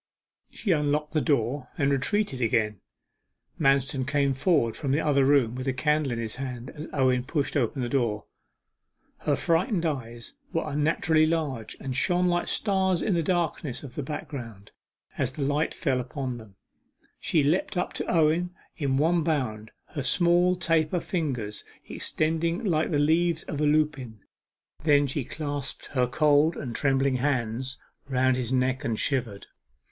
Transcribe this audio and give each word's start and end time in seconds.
She 0.49 0.71
unlocked 0.71 1.13
the 1.13 1.21
door, 1.21 1.67
and 1.77 1.91
retreated 1.91 2.41
again. 2.41 2.81
Manston 3.59 4.03
came 4.07 4.33
forward 4.33 4.75
from 4.75 4.91
the 4.91 4.99
other 4.99 5.23
room 5.25 5.53
with 5.53 5.67
a 5.67 5.73
candle 5.73 6.11
in 6.11 6.17
his 6.17 6.37
hand, 6.37 6.71
as 6.71 6.87
Owen 6.91 7.23
pushed 7.23 7.55
open 7.55 7.83
the 7.83 7.87
door. 7.87 8.25
Her 9.19 9.35
frightened 9.35 9.85
eyes 9.85 10.33
were 10.51 10.63
unnaturally 10.67 11.27
large, 11.27 11.77
and 11.79 11.95
shone 11.95 12.25
like 12.29 12.47
stars 12.47 13.03
in 13.03 13.13
the 13.13 13.21
darkness 13.21 13.83
of 13.83 13.93
the 13.93 14.01
background, 14.01 14.71
as 15.19 15.33
the 15.33 15.43
light 15.43 15.71
fell 15.71 15.99
upon 15.99 16.39
them. 16.39 16.55
She 17.19 17.43
leapt 17.43 17.77
up 17.77 17.93
to 17.93 18.05
Owen 18.09 18.55
in 18.75 18.97
one 18.97 19.21
bound, 19.21 19.69
her 19.89 20.01
small 20.01 20.55
taper 20.55 20.99
fingers 20.99 21.63
extended 21.87 22.65
like 22.65 22.89
the 22.89 22.97
leaves 22.97 23.43
of 23.43 23.61
a 23.61 23.65
lupine. 23.67 24.21
Then 24.83 25.05
she 25.05 25.23
clasped 25.23 25.85
her 25.93 26.07
cold 26.07 26.57
and 26.57 26.75
trembling 26.75 27.17
hands 27.17 27.77
round 28.09 28.35
his 28.35 28.51
neck 28.51 28.83
and 28.83 28.99
shivered. 28.99 29.45